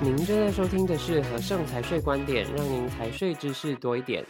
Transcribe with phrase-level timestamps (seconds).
[0.00, 4.24] 您正在收听的是和盛财税观点，让您财税知识多一点。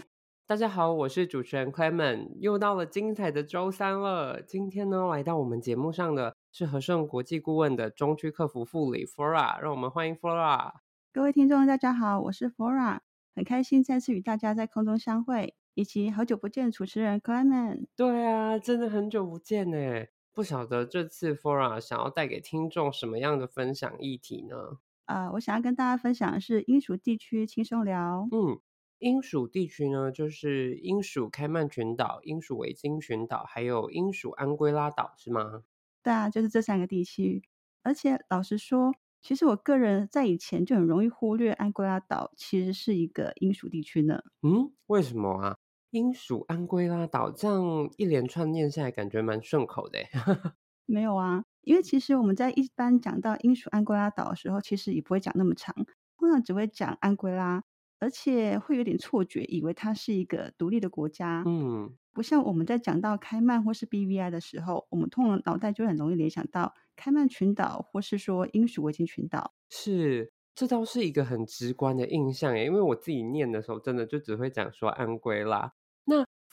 [0.46, 4.40] 大家好，我是主持人 Clement，又到了精彩的周三了。
[4.40, 10.72] 今天呢，来到我们节目上的是和盛国际顾问的中区客服副理 Flora，让我们欢迎 Flora。
[11.12, 13.00] 各位听众，大家好，我是 Flora，
[13.36, 17.88] 很开心再次与大家在空中相会，以及好久不见主持人 Clement。
[17.94, 20.06] 对啊，真的很久不见呢。
[20.32, 24.78] 不晓得这次 Flora 想要带给听众什么样的分享议题呢？
[25.08, 28.30] 啊、呃，我想要跟大家分享的是英属地区轻松聊。
[28.30, 28.60] 嗯，
[28.98, 35.64] 英属地区呢，就是英属开曼群岛、英属维京群岛，还有英属安圭拉岛，是吗？
[36.04, 37.42] 对啊，就是这三个地区。
[37.82, 44.20] 而且老实说，其实我个人在以前就很容易忽略安圭拉岛其实是一个英属地区呢。
[44.42, 45.56] 嗯，为什么啊？
[45.90, 49.98] 英属安圭拉岛这样一连串念下来，感觉蛮顺口的。
[50.88, 51.44] 没有啊。
[51.62, 55.74] 因为其实我们在一般讲到英属安圭拉岛的时候，其实也不会讲那么长，
[56.18, 57.62] 通常只会讲安圭拉，
[58.00, 61.42] 而且会有点错觉，以为它是一个独立的国家。
[61.46, 69.52] 嗯，不像我们在讲到开曼或是 BVI 的时候，我们通常脑袋就很容易联想到开曼群岛，或是说英属维京群岛。
[69.68, 75.74] 是，这倒是一个很直观的印象耶，因为我自己念的时候，真的就只会讲说安圭拉。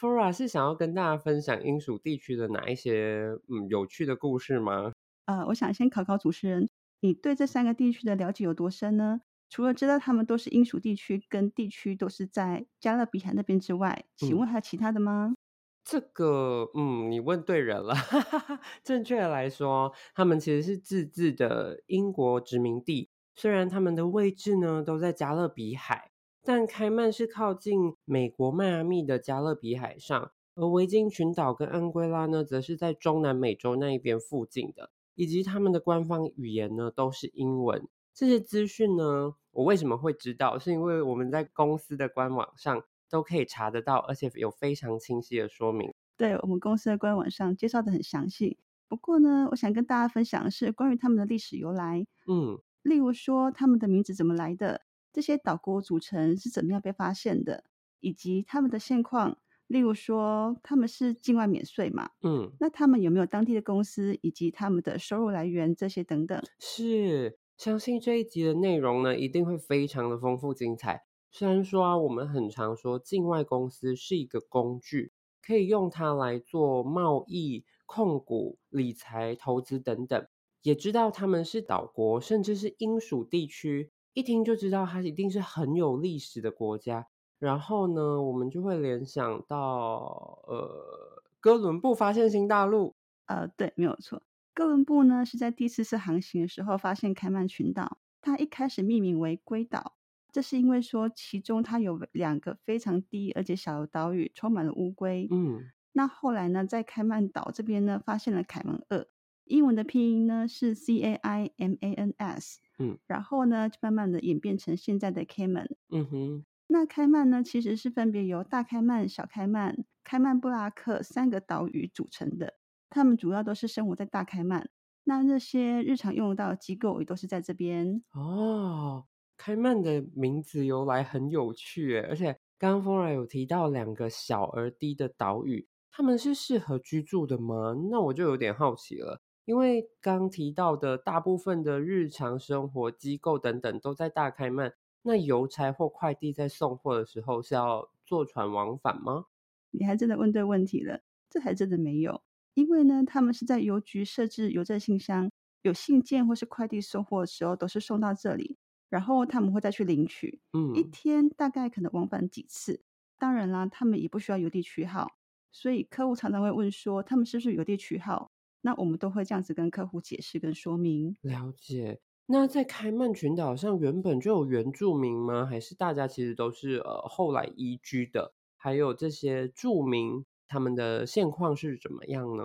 [0.01, 4.93] 那 Flora 是想要跟大家分享英属地区的哪一些嗯有趣的故事吗？
[5.25, 6.69] 呃，我想先考考主持人，
[7.01, 9.21] 你对这三个地区的了解有多深呢？
[9.49, 15.33] 除了知道他们都是英属地区，跟地区都是在加勒比海那边之外，请问还有其他的吗？
[15.33, 15.37] 嗯、
[15.83, 17.93] 这个，嗯，你问对人了。
[18.83, 26.11] 正确的来说，他们其实是自治的英国殖民地，虽然他们的位置呢都在加勒比海，
[26.45, 34.91] 但开曼是靠近美国迈阿密的加勒比海上，而维京群岛跟安圭拉呢，则是在中南美洲那一边附近的。
[35.15, 37.87] 以及他们的官方语言呢，都是英文。
[38.13, 40.59] 这些资讯呢，我为什么会知道？
[40.59, 45.93] 是因为我们在公司的官网上都可以查得到，而且有非常清晰的说明。
[46.17, 48.57] 对，我们公司的官网上介绍的很详细。
[48.89, 52.05] 不过呢，我想跟大家分享的是关于他们的历史由来。
[52.27, 54.81] 嗯，例如说他们的名字怎么来的，
[55.15, 57.63] 这些岛国组成是怎么样被发现的，
[58.01, 59.37] 以及他们的现况。
[59.67, 62.09] 例如说，他们是境外免税嘛？
[62.21, 66.43] 嗯，那他们有没有当地的公司，以及他们的收入来源这些等等？
[66.59, 71.05] 是，相信这一集的内容呢，一定会非常的丰富精彩。
[71.31, 80.27] 虽然说啊，我们很常说境外公司是一个工具，可以用它来做贸易、控股、理财、投资等等，
[80.61, 87.05] 也知道他们是岛国，甚至是英属地区，一听就知道它一定是很有历史的国家。
[87.37, 92.95] 然后呢，我们就会联想到，呃，哥伦布发现新大陆。
[93.27, 94.23] 呃，对，没有错。
[94.53, 99.97] 哥伦布呢是在第四次航行的时候发现开曼群岛，他一开始命名为龟岛，
[100.31, 105.27] 这是因为说其中它有两个非常低而且小的岛屿，充满了乌龟。
[105.29, 109.05] 嗯，那后来呢，在开曼岛这边呢，发现了凯门二，
[109.45, 112.59] 英文的拼音呢是 C A I M A N S。
[112.77, 115.67] 嗯，然后呢，就慢慢的演变成现在的 Cayman。
[115.91, 116.45] 嗯哼。
[116.67, 122.55] 那开曼呢，其实是分别由大开曼、小开曼、开曼布拉克三个岛屿组成的。
[122.89, 124.69] 他们主要都是生活在大开曼。
[125.03, 128.03] 那那些日常用到的机构也都是在这边。
[128.13, 129.05] 哦，
[129.37, 137.75] 开曼的名字由来很有趣诶，而且刚刚 Flora 有提到两个小而低的岛屿，他们是适合居住的吗？
[137.91, 144.73] 那我就有点好奇了，因为刚提到的大部分的日常生活机构等等都在大开曼。
[145.07, 149.25] 那邮差或快递在送货的时候是要坐船往返吗？
[149.69, 152.23] 你还真的问对问题了，这还真的没有，
[152.55, 155.29] 因为呢，他们是在邮局设置邮政信箱，
[155.61, 158.57] 有信件或是快递收货的时候都是送到这里，
[158.89, 160.41] 然后他们会再去领取。
[160.53, 162.81] 嗯，一天大概可能往返几次。
[163.19, 165.07] 当然啦，他们也不需要邮递区号，
[165.51, 168.31] 所以客户常常会问说他们是不是邮递区号？
[168.65, 171.15] 那我们都会这样子跟客户解释跟说明。
[171.21, 171.99] 了解。
[172.25, 175.45] 那在开曼群岛上原本就有原住民吗？
[175.45, 178.33] 还是大家其实都是呃后来移居的？
[178.57, 182.43] 还有这些住民他们的现况是怎么样呢？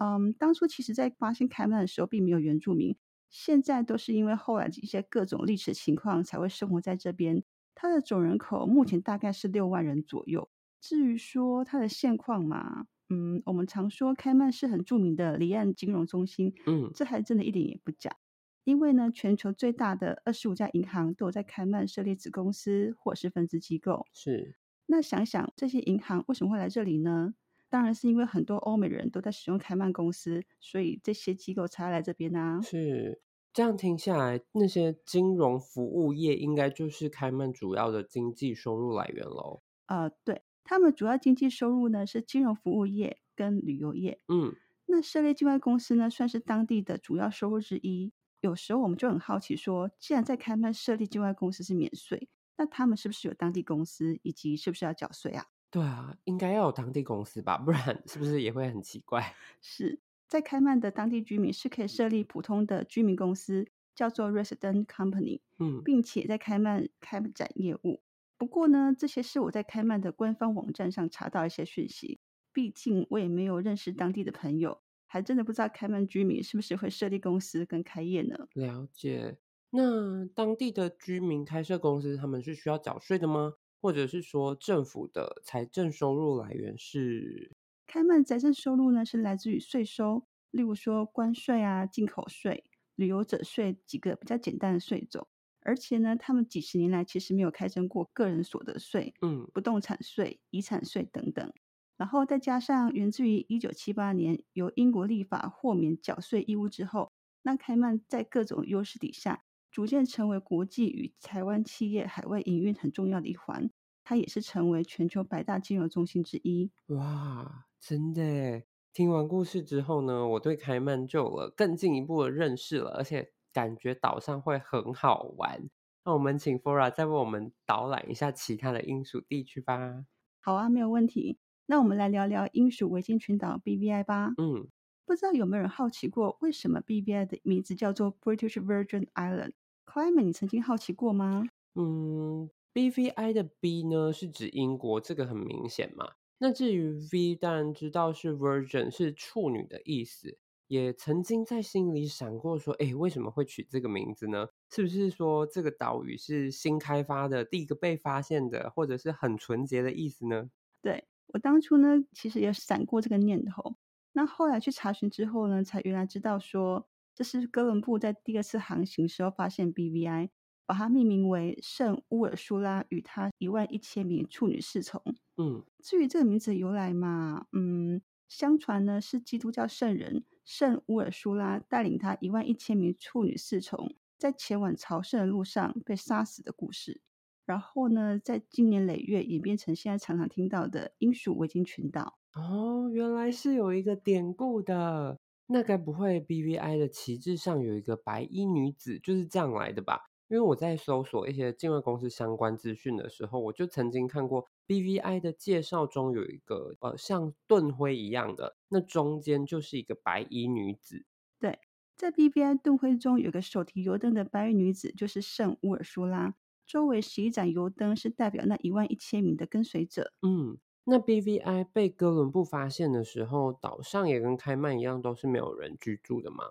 [0.00, 2.96] 嗯，当初其实在发现开曼的时候并没有原住民，
[3.28, 7.42] 现在都是因为后来一些各种历史情况才会生活在这边。
[7.74, 10.48] 它的总人口目前大概是六万人左右。
[10.80, 18.16] 至于说它的现况嘛，嗯，我们常说开曼是很著名的离岸金融中心，嗯，这还真的一点也不假。
[18.64, 24.04] 因为呢，全球最大的二十五家银行都有在开曼设立子公司或是分支机构。
[24.12, 27.34] 是，那想想这些银行为什么会来这里呢？
[27.70, 32.60] 当然是因为很多欧美人都在使用开曼公司，所以这些机构才来这边啊。
[32.62, 33.22] 是，
[33.52, 39.62] 这样听下来，那些金融服务业应该就是开曼主要的经济收入来源喽。
[39.86, 44.20] 呃，对，他们主要经济收入呢是金融服务业跟旅游业。
[44.28, 44.54] 嗯，
[44.84, 48.12] 那设立境外公司呢，算是当地的主要收入之一。
[48.42, 52.28] 有时候我们就很好奇说，既然在开曼设立境外公司是免税，
[52.58, 55.46] 那他们是不是有当地公司，以及是不是要缴税啊？
[55.70, 59.34] 对啊，应该要有当地公司吧，不然是不是也会很奇怪？
[59.62, 60.00] 是。
[60.26, 68.02] 在开曼的当地居民是可以设立普通的居民公司，叫做 resident company，嗯，并且在开曼开展业务。
[68.38, 72.20] 不过呢，这些是我在开曼的官方网站上查到一些讯息。
[72.52, 78.48] 毕竟我也没有认识当地的朋友，还真的不知道开曼居民是不是会设立公司跟开业呢？
[78.56, 79.38] 了解。
[79.70, 83.54] 那当地的居民开设公司，他们是需要缴税的吗？
[83.80, 87.52] 或者是说政府的财政收入来源是？
[87.86, 92.64] 开曼财政收入呢，是来自于税收，例如说关税啊、进口税、
[92.94, 95.26] 旅游者税几个比较简单的税种。
[95.68, 101.52] 而且呢，他们几十年来其实没有开征过个人所得税、嗯，不动产税、遗产税等等。
[101.98, 107.12] 然后再加上源自于一九七八年由英国立法豁免缴税义务之后，
[107.42, 113.70] 那开曼在各种优势底下，逐渐成为国际与台湾企业海外营运很重要的一环。
[114.04, 116.70] 它也是成为全球百大金融中心之一。
[116.86, 117.66] 哇！
[117.78, 118.62] 真的，
[118.94, 125.68] 听完故事之后呢，我对开曼就有了更进一步的认识了，而且感觉岛上会很好玩。
[126.04, 130.04] 那我们请 Flora 再为我们导览一下其他的英属地区吧。
[130.40, 131.40] 好啊，没有问题。
[131.66, 134.36] 那我们来聊聊英属维京群岛 BVI 吧。
[134.36, 134.68] 嗯，
[135.04, 141.48] 不知道有没有人好奇过，为什么 BVI 的名字叫做 British Virgin Island？Clement，你曾经好奇过吗？
[141.74, 146.12] 嗯，BVI 的 B 呢是指英国，这个很明显嘛。
[146.38, 150.38] 那至于 V，当然知道是 Virgin，是处女的意思。
[150.68, 154.46] 也曾经在心里想过说，诶，为什么会取这个名字呢？
[154.70, 160.50] 是不是说这个岛屿是新开发的，第一个被发现的，或者是很纯洁的意思呢？
[160.84, 163.76] 对，我当初呢，其实也闪过这个念头。
[164.12, 170.30] 那后来去查询之后呢，才原来知道说，这是哥伦布在第二次航行时候发现 BVI。
[170.68, 175.02] 把它命名为圣乌尔苏拉与他一万一千名处女侍从。
[175.38, 187.00] 嗯，至于这个名字的由来嘛，嗯，相传呢是基督教圣人圣乌尔苏拉带领他一万一千名处女侍从在前往朝圣的路上被杀死的故事。
[187.44, 192.18] 然后呢，在经年累月演变成现在常常听到的英属维京群岛。
[192.34, 195.18] 哦，原来是有一个典故的。
[195.50, 200.10] 那该不会 BVI 的旗帜上有一个白衣女子就是这样来的吧？
[200.28, 211.04] 因为我在搜索一些境外公司相关资讯的时候，我就曾经看过 BVI 的介绍中有一个呃像盾徽一样的，那中间就是一个白衣女子。
[211.40, 211.58] 对，
[211.96, 216.34] 在 BVI 盾徽中有个手提油灯的白衣女子，就是圣乌尔苏拉，
[216.66, 220.12] 周围十一盏油灯是代表那一万一千名的跟随者。
[220.22, 226.44] 嗯，那 BVI 被哥伦布发现的时候，岛上也跟开曼一样都是没有人居住的吗？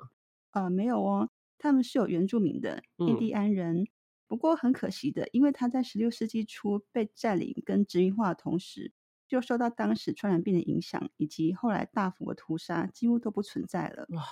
[0.52, 1.30] 呃，没有哦。
[1.58, 3.88] 他们是有原住民的印第安人，嗯、
[4.28, 8.92] 不过很可惜的，因为他在十六世纪初被占领跟殖民化的同时，
[9.28, 14.06] 就受到当时传染病的影响，以及后来大幅的屠杀，几乎都不存在了。
[14.10, 14.24] 哇！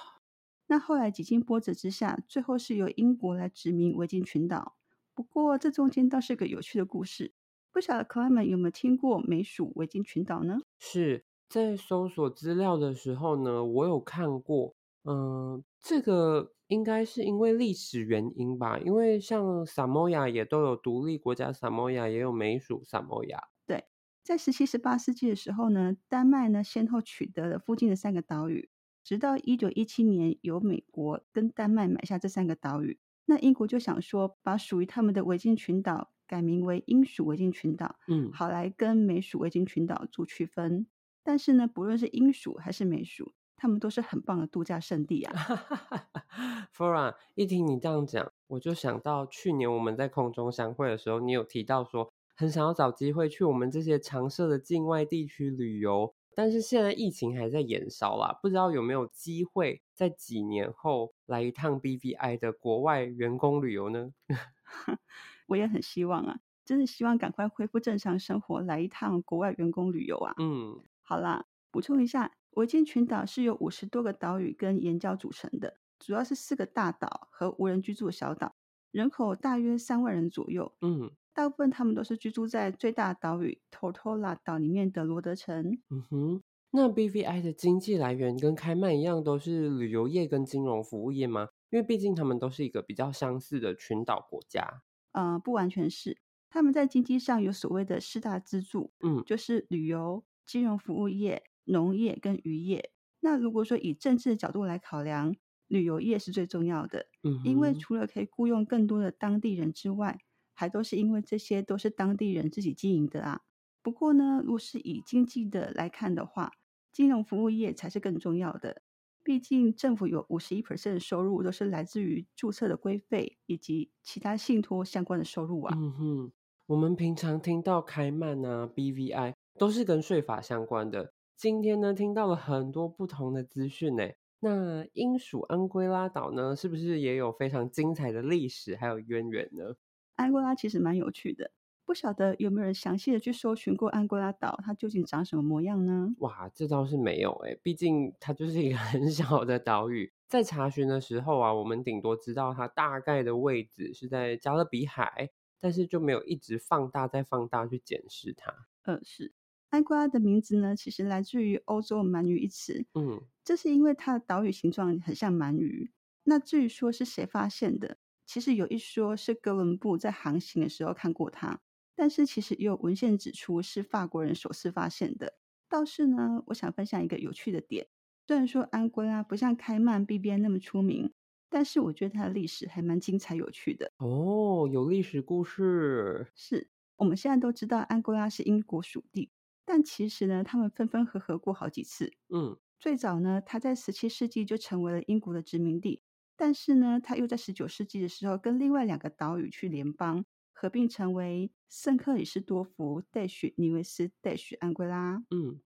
[0.68, 4.76] 那后来几经波折之下，最后是由英国来殖民维京群岛。
[5.14, 7.33] 不过这中间倒是个有趣的故事，
[7.71, 10.57] 不晓得 Clement 有没有听过美属维京群岛呢？
[10.80, 14.76] 是在搜索资料的时候呢，我有看过。
[15.04, 23.40] 嗯，这个应该是因为历史原因吧，因为像萨摩亚也都有独立国家，萨摩亚也有美属萨摩亚。
[23.68, 23.86] 对，
[24.24, 28.69] 在十七、十八世纪的时候呢，丹麦呢先后取得了附近的三个岛屿，
[29.04, 40.88] 直到一九一七年由美国跟丹麦买下这三个岛屿，那英国就想说把属于他们的维京群岛改名为英属维京群岛，嗯，好来跟美属维京群岛做区分。
[41.24, 43.34] 但是呢，不论是英属还是美属。
[43.57, 45.33] 他们都是很棒的度假胜地啊！
[46.76, 64.12] Flora，一听你这样讲，我就想到去年我们在空中相会的时候，你有提到说很想要找机会去我们这些常设的境外地区旅游，但是现在疫情还在延烧啦，不知道有没有机会在几年后来一趟 BBI 的国外员工旅游呢？
[65.47, 70.33] 我也很希望啊，真的希望赶快恢复正常生活，来一趟国外员工旅游啊！
[70.40, 72.33] 嗯，好啦，补充一下。
[72.56, 78.56] 维京群岛是由五十多个岛屿跟岩礁组成的，主要是四个大岛和无人居住的小岛，
[78.92, 80.74] 人口大约三万人左右。
[80.81, 85.78] 嗯，大部分他们都是居住在最大岛屿 Tortola 岛里面的罗德城。
[85.90, 91.50] 嗯哼，那 BVI 的经济来源跟开曼一样，都是旅游业跟金融服务业吗？
[91.71, 94.81] 因为毕竟他们都是一个比较相似的群岛国家。
[95.12, 96.18] 呃，不完全是，
[96.50, 102.92] 他们在经济上有所谓的四大支柱，嗯，就是旅游、金融服务业、农业跟渔业。
[103.19, 105.36] 那如果说以政治的角度来考量，
[105.68, 110.19] 旅游业是最重要的，嗯，因为除了可以雇佣更多的当地人之外，
[110.54, 113.42] 还都是因为这些都是当地人自己经营的啊。
[113.81, 116.52] 不过呢，如果是以经济的来看的话，
[116.92, 118.84] 金融服务业才是更重要的。
[119.24, 125.76] 毕竟政府有五十一 percent 的收入都是来自于注册的规费以及其他信托相关的收入啊。
[125.76, 126.31] 嗯哼，
[126.68, 131.12] 我们平常听到开曼啊、BVI 都是跟税法相关的。
[131.35, 134.09] 今天呢，听到了很多不同的资讯呢。
[134.39, 139.75] 那英属安圭拉岛呢，是不是也有非常精彩的历史还有渊源呢？
[140.15, 141.51] 安圭拉其实蛮有趣的。
[141.83, 146.15] 不晓得有没有人详细的去搜寻过安圭拉岛，它究竟长什么模样呢？
[146.19, 150.13] 哇，这倒是没有诶，毕竟它就是一个 很小的岛屿。
[150.27, 158.68] 在查询的时候啊，我们顶多知道它大概的位置是在加勒比海，但是就没有一直放大再放大去检视它。
[158.83, 159.33] 呃，是
[159.75, 162.85] 安归拉的名字呢，其实来自于欧洲鳗鱼一词。
[162.94, 165.91] 嗯，这是因为它的岛屿形状很像鳗鱼。
[166.23, 171.59] 那至于说是谁发现的，其实有一说是哥伦布在航行的时候看过它。
[171.94, 175.33] 但是其实也有文献指出是法国人首次发现的。
[175.67, 177.87] 倒是呢，我想分享一个有趣的点。
[178.27, 181.13] 虽然说安圭拉不像开曼、BBN 那么出名，
[181.49, 183.91] 但是我觉得它的历史还蛮精彩有趣的。
[183.97, 186.27] 哦，有历史故事。
[186.33, 189.31] 是，我们现在都知道安圭拉是英国属地，
[189.66, 192.14] 但其实呢，他们分分合合过好几次。
[192.30, 196.02] 嗯，最早呢，它在十七世纪就成为了英国的殖民地，
[196.38, 200.26] 但是呢，它又在十九世纪的时候跟另外两个岛屿去联邦。
[200.57, 205.22] 合并成为圣克里斯多福·戴许尼维斯·戴许安圭拉。
[205.30, 205.60] 嗯，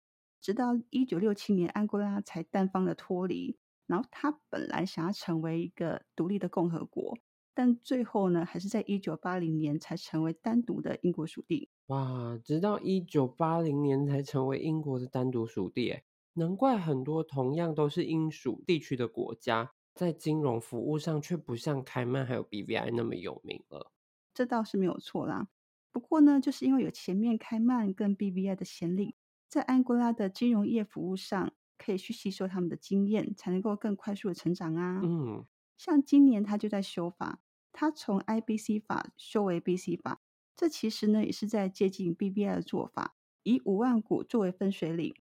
[0.41, 3.59] 直到一九六七年，安圭拉才单方的脱离。
[3.88, 7.19] 然后他本来想要成为一个独立的共和国，
[7.53, 11.69] 但最后呢，还是在一九八零年才成为单独的英国属地。
[11.87, 16.02] 哇，直到一九八零年才成为英国的单独属地，哎，
[16.33, 23.93] 难怪很多同样都是英属地区的国家，在金融服务上却不像开曼还有 BVI 那么有名了。
[24.35, 25.49] 这倒是没有错啦，
[25.93, 29.14] 不过呢，就是因为有前面开曼跟 BVI 的先例，
[29.49, 35.00] 在安哥拉的金融业服务上，可以去吸收他们的经验，才能够更快速的成长啊。
[35.05, 35.47] 嗯，
[35.78, 37.40] 像今年他就在修法，
[37.73, 40.21] 他从 IBC 法修为 BC 法，
[40.56, 45.14] 这其实呢也是在接近 BBI 的做法，以五万股作为分水岭，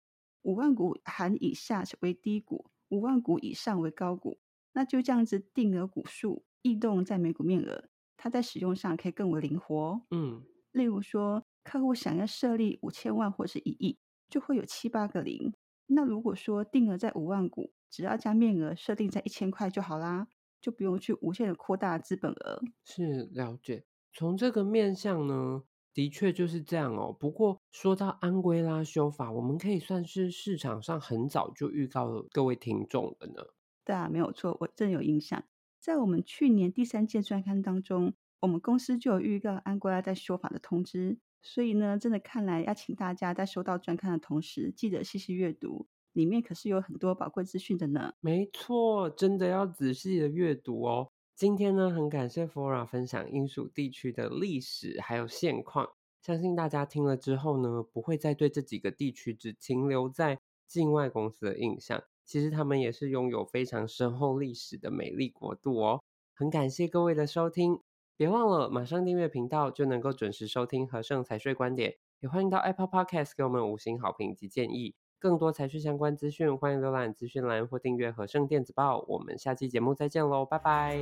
[0.43, 4.39] 五万股含以下为低股，五万股以上为高股，
[4.73, 7.89] 那就这样子定额股数异动在每股面额。
[8.17, 13.99] 它在使用上可以更为灵活，嗯，例如说，客户想要设立五千万或是一亿，
[14.29, 15.53] 就会有七八个零。
[15.87, 20.27] 那如果说定额在五万股，只要将面额设定在一千块就好啦，
[20.61, 22.61] 就不用去无限的扩大资本额。
[22.85, 23.85] 是了解，
[24.17, 27.11] 从这个面向呢，的确就是这样哦。
[27.11, 33.43] 不过说到安圭拉修法，我们可以算是市场上很早就预告了各位听众的呢。
[33.83, 35.43] 对啊，没有错，我真有印象。
[35.81, 48.13] 在我们去年第三届专刊当中，我们公司就有预告安圭拉在修法的通知，所以呢，真的看来要请大家在收到专刊的同时，记得细细阅读，里面可是有很多宝贵资讯的呢。
[48.21, 51.11] 没错，真的要仔细的阅读哦。
[51.35, 55.89] 今天呢，很感谢 Flora 分享英属地区的历史还有现况，
[56.21, 62.01] 相信大家听了之后呢，不会再对这几个地区只停留在境外公司的印象。
[62.23, 66.01] 其实他们也是拥有非常深厚历史的美丽国度哦。
[66.33, 67.81] 很感谢各位的收听，
[68.15, 71.97] 别忘了马上订阅频道，就能够准时收听和盛财税观点。
[72.21, 74.95] 也欢迎到 Apple Podcast 给我们五星好评及建议。
[75.25, 79.03] 更多财税相关资讯，欢迎浏览资讯栏或订阅和盛电子报。
[79.07, 81.01] 我们下期节目再见喽，拜拜！